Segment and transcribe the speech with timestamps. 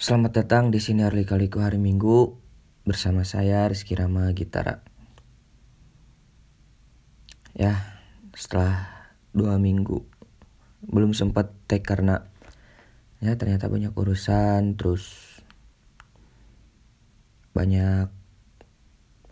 [0.00, 2.32] Selamat datang di sini Arli Kaliku hari Minggu
[2.88, 4.80] bersama saya Rizky Rama Gitara.
[7.52, 8.00] Ya,
[8.32, 8.88] setelah
[9.36, 10.00] dua minggu
[10.88, 12.24] belum sempat take karena
[13.20, 15.36] ya ternyata banyak urusan terus
[17.52, 18.08] banyak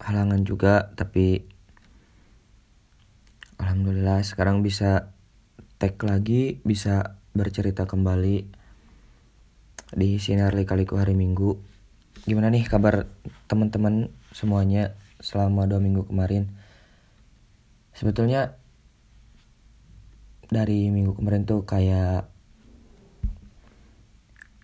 [0.05, 1.49] halangan juga tapi
[3.57, 5.17] alhamdulillah sekarang bisa
[5.81, 8.58] take lagi bisa bercerita kembali
[9.95, 11.57] di Sinar Kaliku hari Minggu.
[12.29, 13.09] Gimana nih kabar
[13.49, 16.53] teman-teman semuanya selama dua minggu kemarin?
[17.97, 18.59] Sebetulnya
[20.49, 22.29] dari minggu kemarin tuh kayak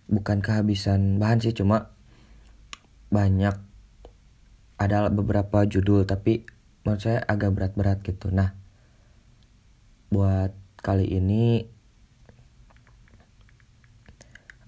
[0.05, 1.89] bukan kehabisan bahan sih cuma
[3.09, 3.57] banyak
[4.77, 6.45] ada beberapa judul tapi
[6.85, 8.29] menurut saya agak berat-berat gitu.
[8.29, 8.53] Nah,
[10.13, 11.65] buat kali ini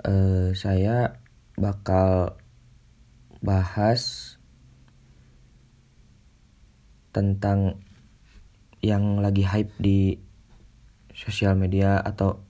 [0.05, 1.17] uh, saya
[1.57, 2.37] bakal
[3.41, 4.35] bahas
[7.09, 7.81] tentang
[8.85, 10.21] yang lagi hype di
[11.17, 12.45] sosial media atau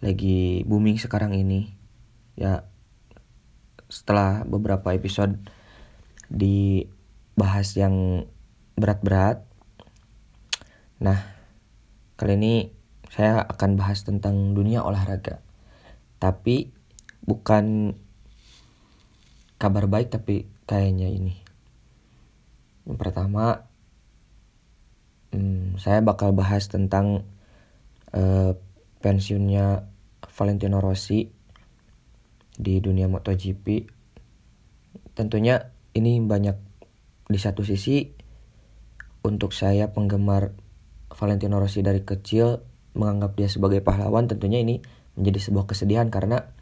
[0.00, 1.76] lagi booming sekarang ini.
[2.38, 2.64] Ya
[3.88, 5.36] setelah beberapa episode
[6.32, 8.24] dibahas yang
[8.80, 9.44] berat-berat.
[11.04, 11.20] Nah
[12.16, 12.54] kali ini
[13.12, 15.44] saya akan bahas tentang dunia olahraga.
[16.16, 16.77] Tapi
[17.28, 17.92] bukan
[19.60, 21.36] kabar baik tapi kayaknya ini.
[22.88, 23.68] Yang pertama,
[25.36, 27.28] hmm, saya bakal bahas tentang
[28.16, 28.56] uh,
[29.04, 29.84] pensiunnya
[30.32, 31.28] Valentino Rossi
[32.56, 33.84] di dunia MotoGP.
[35.12, 36.56] Tentunya ini banyak
[37.28, 38.08] di satu sisi
[39.20, 40.56] untuk saya penggemar
[41.12, 42.64] Valentino Rossi dari kecil
[42.96, 44.80] menganggap dia sebagai pahlawan tentunya ini
[45.18, 46.54] menjadi sebuah kesedihan karena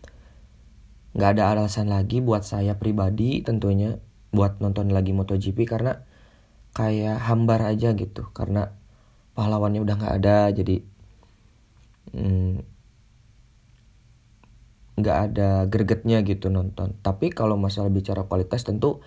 [1.16, 3.96] nggak ada alasan lagi buat saya pribadi tentunya
[4.36, 6.04] buat nonton lagi MotoGP karena
[6.76, 8.28] kayak hambar aja gitu.
[8.36, 8.68] Karena
[9.32, 10.76] pahlawannya udah nggak ada jadi
[12.12, 12.54] hmm,
[15.00, 16.92] nggak hmm, ada gregetnya gitu nonton.
[17.00, 19.00] Tapi kalau masalah bicara kualitas tentu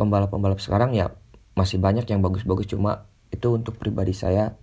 [0.00, 1.12] pembalap-pembalap sekarang ya
[1.52, 2.72] masih banyak yang bagus-bagus.
[2.72, 4.56] Cuma itu untuk pribadi saya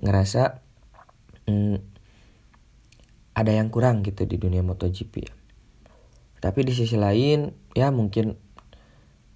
[0.00, 0.64] ngerasa
[1.52, 1.76] hmm,
[3.36, 5.37] ada yang kurang gitu di dunia MotoGP ya
[6.38, 8.38] tapi di sisi lain ya mungkin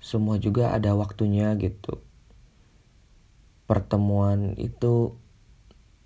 [0.02, 2.02] semua juga ada waktunya gitu.
[3.70, 5.14] Pertemuan itu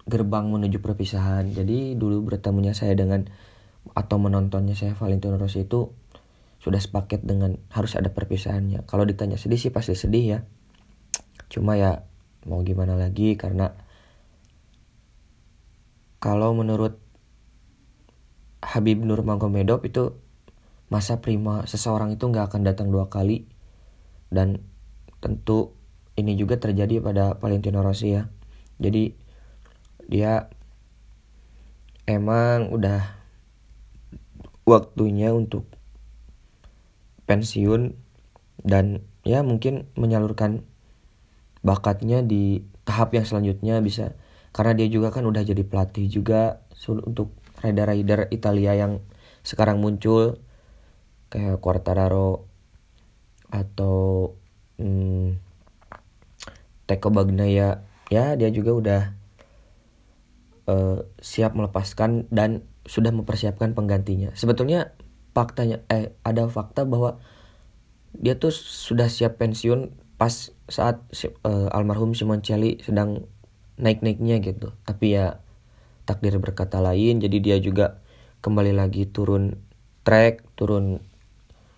[0.06, 1.50] gerbang menuju perpisahan.
[1.52, 3.26] Jadi dulu bertemunya saya dengan
[3.96, 5.90] atau menontonnya saya Valentino Rossi itu
[6.60, 8.84] sudah sepaket dengan harus ada perpisahannya.
[8.84, 10.38] Kalau ditanya sedih sih pasti sedih ya.
[11.48, 12.04] Cuma ya
[12.44, 13.34] mau gimana lagi?
[13.38, 13.72] Karena
[16.20, 16.98] kalau menurut
[18.66, 20.25] Habib Nurmagomedov itu
[20.86, 23.46] masa prima seseorang itu nggak akan datang dua kali.
[24.30, 24.62] Dan
[25.22, 25.74] tentu
[26.16, 28.26] ini juga terjadi pada Valentino Rossi ya.
[28.80, 29.12] Jadi
[30.06, 30.48] dia
[32.06, 33.02] emang udah
[34.66, 35.66] waktunya untuk
[37.26, 37.94] pensiun
[38.62, 40.62] dan ya mungkin menyalurkan
[41.66, 44.14] bakatnya di tahap yang selanjutnya bisa.
[44.54, 49.02] Karena dia juga kan udah jadi pelatih juga untuk rider-rider Italia yang
[49.42, 50.40] sekarang muncul
[51.36, 52.48] kayak Quartararo
[53.52, 54.32] atau
[54.80, 55.36] hmm,
[56.88, 59.02] Teko Bagnaya ya dia juga udah
[60.64, 64.32] uh, siap melepaskan dan sudah mempersiapkan penggantinya.
[64.32, 64.96] Sebetulnya
[65.36, 67.20] faktanya eh ada fakta bahwa
[68.16, 70.32] dia tuh sudah siap pensiun pas
[70.72, 71.04] saat
[71.44, 73.28] uh, almarhum Simoncelli sedang
[73.76, 74.72] naik-naiknya gitu.
[74.88, 75.44] Tapi ya
[76.08, 77.20] takdir berkata lain.
[77.20, 78.00] Jadi dia juga
[78.40, 79.60] kembali lagi turun
[80.06, 81.02] track turun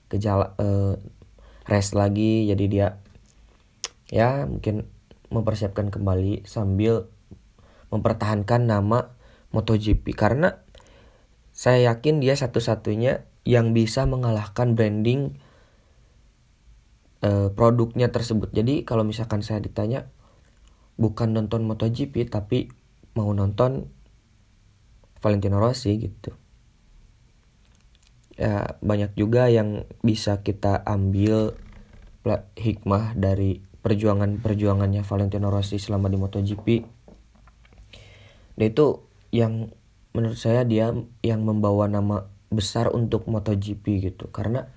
[0.09, 0.97] gejala uh,
[1.69, 2.49] rest lagi.
[2.49, 3.01] Jadi dia
[4.09, 4.89] ya mungkin
[5.29, 7.09] mempersiapkan kembali sambil
[7.93, 9.13] mempertahankan nama
[9.53, 10.13] MotoGP.
[10.17, 10.61] Karena
[11.53, 15.41] saya yakin dia satu-satunya yang bisa mengalahkan branding
[17.25, 18.53] uh, produknya tersebut.
[18.53, 20.09] Jadi kalau misalkan saya ditanya
[20.99, 22.69] bukan nonton MotoGP tapi
[23.15, 23.87] mau nonton
[25.19, 26.35] Valentino Rossi gitu
[28.39, 31.59] ya banyak juga yang bisa kita ambil
[32.55, 36.67] hikmah dari perjuangan-perjuangannya Valentino Rossi selama di MotoGP.
[38.59, 39.75] Dan itu yang
[40.15, 44.31] menurut saya dia yang membawa nama besar untuk MotoGP gitu.
[44.31, 44.71] Karena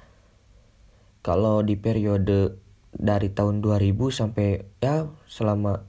[1.21, 2.57] kalau di periode
[2.91, 5.85] dari tahun 2000 sampai ya selama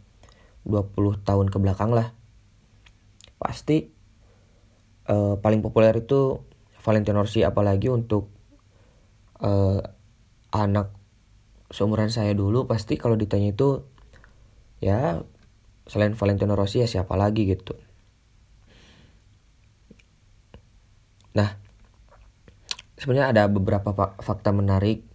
[0.62, 2.14] 20 tahun ke belakang lah
[3.42, 3.90] pasti
[5.10, 6.46] uh, paling populer itu
[6.82, 8.28] Valentino Rossi apalagi untuk
[9.38, 9.78] uh,
[10.50, 10.90] anak
[11.72, 13.86] seumuran saya dulu pasti kalau ditanya itu
[14.82, 15.22] ya
[15.86, 17.78] selain Valentino Rossi ya siapa lagi gitu.
[21.38, 21.56] Nah
[22.98, 25.06] sebenarnya ada beberapa fakta menarik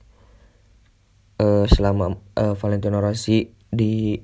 [1.40, 4.18] uh, selama uh, Valentino Rossi di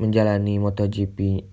[0.00, 1.44] menjalani MotoGP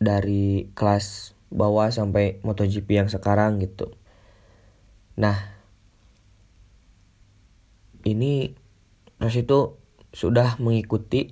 [0.00, 3.94] dari kelas bawah sampai MotoGP yang sekarang gitu.
[5.14, 5.38] Nah,
[8.02, 8.58] ini
[9.22, 9.78] Rossi itu
[10.10, 11.30] sudah mengikuti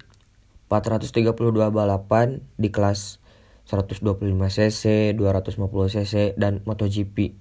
[0.71, 1.35] 432
[1.75, 3.19] balapan di kelas
[3.67, 7.37] 125 cc, 250 cc dan MotoGP.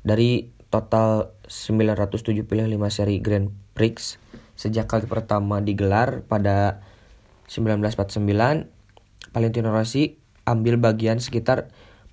[0.00, 2.46] Dari total 975
[2.88, 4.16] seri Grand Prix
[4.54, 6.80] sejak kali pertama digelar pada
[7.50, 8.22] 1949,
[9.34, 10.16] Valentino Rossi
[10.46, 11.68] ambil bagian sekitar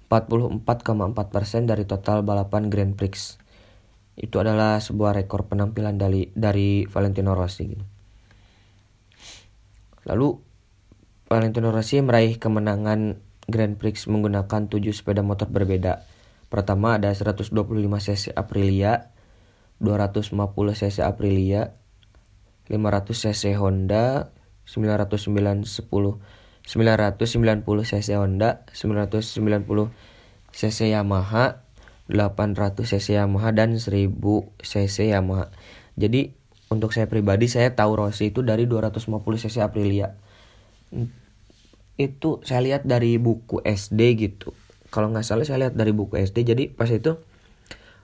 [0.08, 3.36] 44,4% dari total balapan Grand Prix.
[4.18, 7.86] Itu adalah sebuah rekor penampilan dari dari Valentino Rossi gitu.
[10.08, 10.28] Lalu
[11.28, 13.20] Valentino Rossi meraih kemenangan
[13.52, 16.08] Grand Prix menggunakan 7 sepeda motor berbeda.
[16.48, 17.52] Pertama ada 125
[18.00, 19.12] cc Aprilia,
[19.84, 20.32] 250
[20.72, 21.76] cc Aprilia,
[22.72, 24.32] 500 cc Honda,
[24.64, 25.68] 990
[26.68, 29.40] 990 cc Honda, 990
[30.52, 31.64] cc Yamaha,
[32.12, 34.12] 800 cc Yamaha dan 1000
[34.60, 35.48] cc Yamaha.
[35.96, 36.36] Jadi
[36.68, 39.08] untuk saya pribadi saya tahu Rossi itu dari 250
[39.48, 40.20] cc Aprilia.
[41.96, 44.52] Itu saya lihat dari buku SD gitu.
[44.92, 46.44] Kalau nggak salah saya lihat dari buku SD.
[46.44, 47.16] Jadi pas itu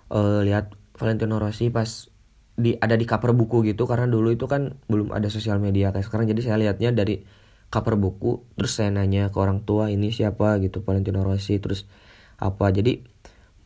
[0.08, 2.08] uh, lihat Valentino Rossi pas
[2.54, 6.06] di ada di cover buku gitu karena dulu itu kan belum ada sosial media kayak
[6.06, 7.26] sekarang jadi saya lihatnya dari
[7.74, 10.62] cover buku terus saya nanya ke orang tua ini siapa?
[10.62, 11.58] gitu Valentino Rossi.
[11.58, 11.90] Terus
[12.38, 12.70] apa?
[12.70, 13.02] Jadi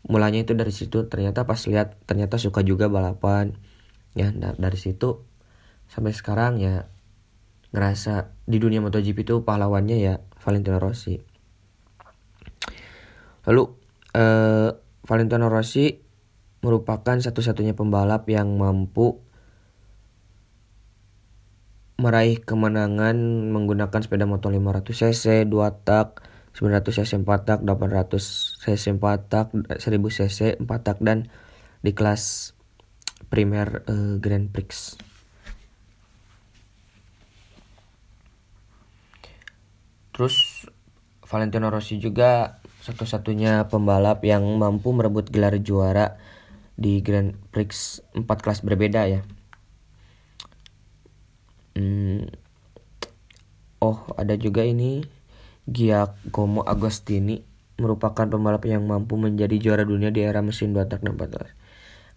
[0.07, 3.59] mulanya itu dari situ ternyata pas lihat ternyata suka juga balapan.
[4.15, 5.27] Ya dari situ
[5.92, 6.88] sampai sekarang ya
[7.75, 11.19] ngerasa di dunia MotoGP itu pahlawannya ya Valentino Rossi.
[13.44, 13.63] Lalu
[14.15, 14.71] eh,
[15.04, 16.00] Valentino Rossi
[16.63, 19.26] merupakan satu-satunya pembalap yang mampu
[21.97, 23.17] meraih kemenangan
[23.49, 26.21] menggunakan sepeda motor 500 cc, 2 tak,
[26.53, 31.25] 900 cc 4 tak, 800 cc 4 tak, 1000 cc 4 tak dan
[31.81, 32.53] di kelas
[33.33, 35.01] Premier uh, Grand Prix.
[40.13, 40.65] Terus
[41.25, 46.17] Valentino Rossi juga satu-satunya pembalap yang mampu merebut gelar juara
[46.77, 49.25] di Grand Prix 4 kelas berbeda ya
[51.77, 52.33] hmm,
[53.85, 55.06] oh ada juga ini
[55.69, 57.44] Giacomo Agostini
[57.77, 61.53] merupakan pembalap yang mampu menjadi juara dunia di era mesin dua tak 14.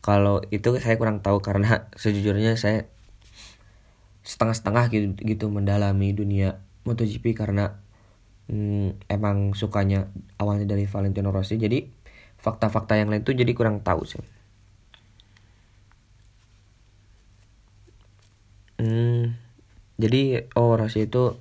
[0.00, 2.88] Kalau itu saya kurang tahu karena sejujurnya saya
[4.24, 7.76] setengah-setengah gitu, gitu mendalami dunia MotoGP karena
[8.48, 10.08] hmm, emang sukanya
[10.40, 11.84] awalnya dari Valentino Rossi jadi
[12.40, 14.22] fakta-fakta yang lain tuh jadi kurang tahu sih.
[18.80, 19.36] Hmm,
[20.00, 21.36] jadi oh Rossi itu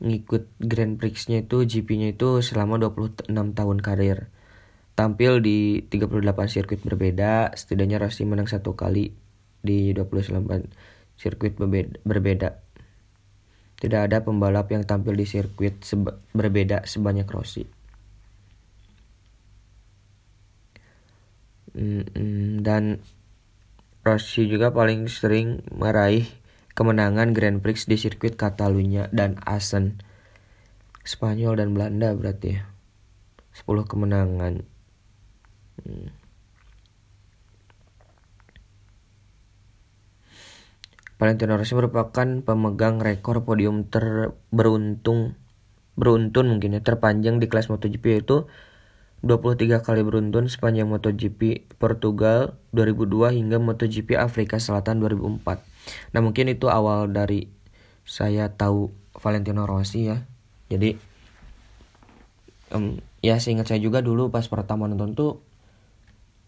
[0.00, 4.32] ngikut Grand Prix-nya itu GP-nya itu selama 26 tahun karir.
[4.94, 9.12] Tampil di 38 sirkuit berbeda, setidaknya Rossi menang satu kali
[9.60, 10.40] di 28
[11.18, 11.54] sirkuit
[12.02, 12.64] berbeda.
[13.74, 17.84] Tidak ada pembalap yang tampil di sirkuit seba berbeda sebanyak Rossi.
[21.74, 23.02] dan
[24.06, 26.30] Rossi juga paling sering meraih
[26.74, 30.02] kemenangan Grand Prix di sirkuit Catalunya dan Assen.
[31.06, 32.62] Spanyol dan Belanda berarti ya.
[33.54, 34.66] 10 kemenangan.
[35.84, 36.10] Hmm.
[41.14, 45.38] Valentino Rossi merupakan pemegang rekor podium terberuntung
[45.94, 48.50] beruntun mungkin ya terpanjang di kelas MotoGP yaitu
[49.22, 55.73] 23 kali beruntun sepanjang MotoGP Portugal 2002 hingga MotoGP Afrika Selatan 2004.
[56.12, 57.48] Nah mungkin itu awal dari
[58.04, 60.24] saya tahu Valentino Rossi ya.
[60.68, 60.96] Jadi
[62.72, 65.32] um, ya seingat saya juga dulu pas pertama nonton tuh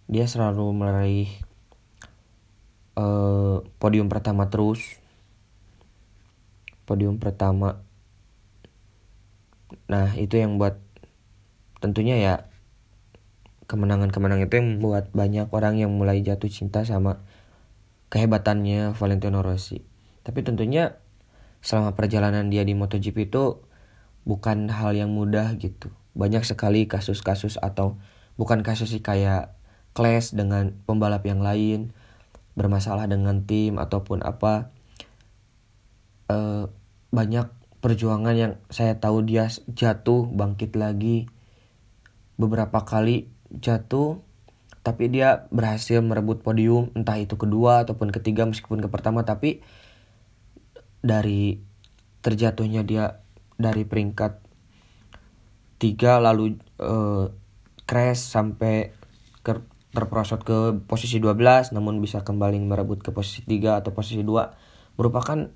[0.06, 1.30] dia selalu meraih
[2.96, 5.00] uh, podium pertama terus.
[6.86, 7.82] Podium pertama.
[9.90, 10.78] Nah itu yang buat
[11.82, 12.34] tentunya ya
[13.66, 17.25] kemenangan-kemenangan itu yang membuat banyak orang yang mulai jatuh cinta sama
[18.10, 19.82] kehebatannya Valentino Rossi.
[20.22, 20.98] Tapi tentunya
[21.62, 23.62] selama perjalanan dia di MotoGP itu
[24.26, 25.90] bukan hal yang mudah gitu.
[26.18, 27.98] Banyak sekali kasus-kasus atau
[28.34, 29.56] bukan kasus sih kayak
[29.96, 31.96] clash dengan pembalap yang lain
[32.56, 34.72] bermasalah dengan tim ataupun apa
[36.32, 36.68] uh,
[37.12, 37.48] banyak
[37.80, 41.28] perjuangan yang saya tahu dia jatuh bangkit lagi
[42.36, 44.25] beberapa kali jatuh
[44.86, 49.26] tapi dia berhasil merebut podium entah itu kedua ataupun ketiga meskipun ke pertama.
[49.26, 49.58] Tapi
[51.02, 51.58] dari
[52.22, 53.18] terjatuhnya dia
[53.58, 54.38] dari peringkat
[55.82, 57.34] tiga lalu uh,
[57.82, 58.94] crash sampai
[59.42, 59.58] ke,
[59.90, 65.50] terperosot ke posisi 12 namun bisa kembali merebut ke posisi 3 atau posisi 2 merupakan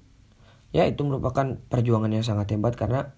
[0.75, 2.75] ya itu merupakan perjuangan yang sangat hebat.
[2.75, 3.15] Karena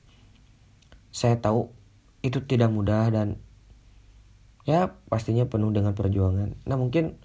[1.09, 1.73] saya tahu
[2.21, 3.41] itu tidak mudah dan
[4.63, 6.55] ya pastinya penuh dengan perjuangan.
[6.67, 7.19] Nah mungkin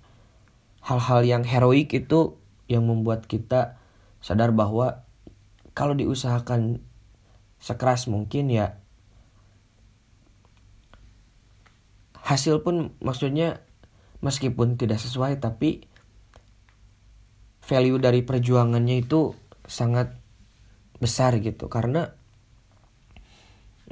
[0.81, 2.39] hal-hal yang heroik itu
[2.71, 3.77] yang membuat kita
[4.23, 5.05] sadar bahwa
[5.77, 6.81] kalau diusahakan
[7.61, 8.81] sekeras mungkin ya
[12.27, 13.63] hasil pun maksudnya
[14.19, 15.87] meskipun tidak sesuai tapi
[17.63, 19.35] value dari perjuangannya itu
[19.67, 20.15] sangat
[20.97, 22.15] besar gitu karena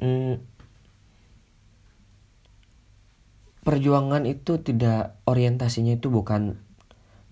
[0.02, 0.55] hmm,
[3.66, 6.62] perjuangan itu tidak orientasinya itu bukan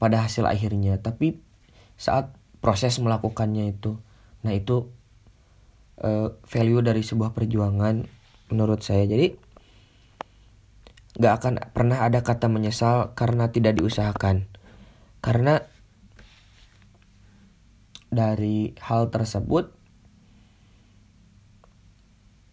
[0.02, 1.38] pada hasil akhirnya tapi
[1.94, 4.02] saat proses melakukannya itu.
[4.42, 4.90] Nah itu
[6.02, 8.02] uh, value dari sebuah perjuangan
[8.50, 9.06] menurut saya.
[9.06, 9.38] Jadi
[11.13, 14.50] nggak akan pernah ada kata menyesal karena tidak diusahakan.
[15.22, 15.62] Karena
[18.10, 19.70] dari hal tersebut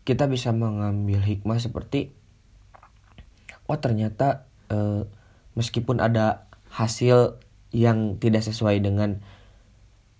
[0.04, 2.19] kita bisa mengambil hikmah seperti
[3.70, 5.06] oh ternyata eh,
[5.54, 7.38] meskipun ada hasil
[7.70, 9.22] yang tidak sesuai dengan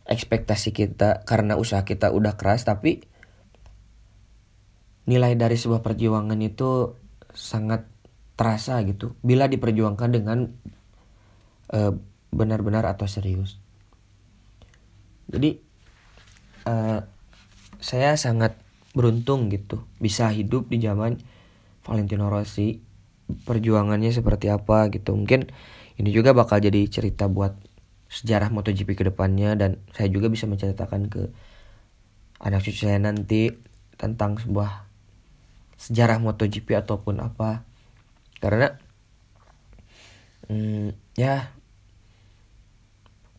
[0.07, 3.02] ekspektasi kita karena usaha kita udah keras tapi
[5.11, 6.95] nilai dari sebuah perjuangan itu
[7.35, 7.90] sangat
[8.38, 9.19] terasa gitu.
[9.26, 10.38] Bila diperjuangkan dengan
[11.75, 11.92] eh,
[12.30, 13.59] benar-benar atau serius.
[15.30, 15.62] Jadi
[16.66, 17.00] uh,
[17.78, 18.59] saya sangat
[18.90, 21.23] beruntung gitu bisa hidup di zaman
[21.87, 22.83] Valentino Rossi
[23.44, 25.14] perjuangannya seperti apa gitu.
[25.14, 25.50] Mungkin
[26.00, 27.54] ini juga bakal jadi cerita buat
[28.10, 31.22] sejarah MotoGP ke depannya dan saya juga bisa menceritakan ke
[32.40, 33.54] anak cucu saya nanti
[34.00, 34.88] tentang sebuah
[35.76, 37.62] sejarah MotoGP ataupun apa.
[38.40, 38.72] Karena
[40.49, 41.52] hmm, ya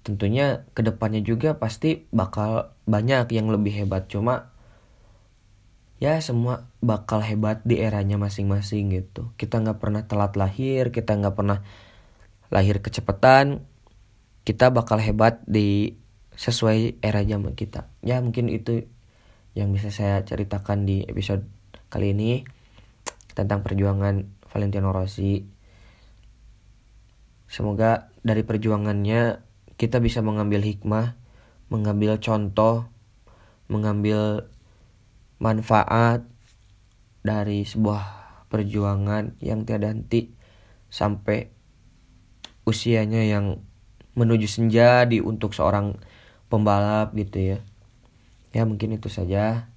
[0.02, 4.10] tentunya ke depannya juga pasti bakal banyak yang lebih hebat.
[4.10, 4.51] Cuma
[6.02, 9.30] ya semua bakal hebat di eranya masing-masing gitu.
[9.38, 11.62] Kita nggak pernah telat lahir kita nggak pernah
[12.50, 13.64] lahir kecepatan
[14.42, 15.94] kita bakal hebat di
[16.34, 17.94] sesuai era zaman kita.
[18.02, 18.90] Ya mungkin itu
[19.54, 21.46] yang bisa saya ceritakan di episode
[21.94, 22.42] kali ini
[23.38, 25.46] tentang perjuangan Valentino Rossi.
[27.46, 29.44] Semoga dari perjuangannya
[29.78, 31.14] kita bisa mengambil hikmah,
[31.70, 32.90] mengambil contoh,
[33.70, 34.51] mengambil
[35.42, 36.22] manfaat
[37.26, 38.22] dari sebuah
[38.54, 40.30] perjuangan yang tiada henti
[40.94, 41.50] sampai
[42.62, 43.66] usianya yang
[44.14, 45.98] menuju senja di untuk seorang
[46.52, 47.60] pembalap gitu ya.
[48.54, 49.72] Ya mungkin itu saja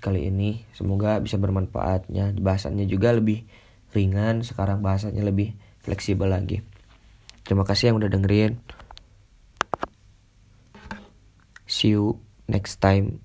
[0.00, 0.64] kali ini.
[0.72, 2.32] Semoga bisa bermanfaatnya.
[2.40, 3.44] Bahasannya juga lebih
[3.92, 5.52] ringan, sekarang bahasanya lebih
[5.84, 6.64] fleksibel lagi.
[7.44, 8.56] Terima kasih yang udah dengerin.
[11.68, 13.20] See you next time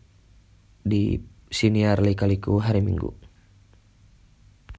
[0.84, 1.22] di
[1.52, 3.19] siniar Lekaliku hari Minggu.